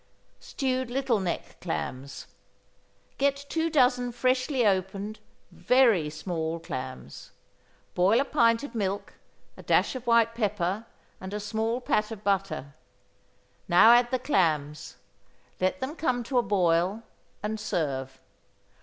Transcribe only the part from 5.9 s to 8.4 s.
small clams. Boil a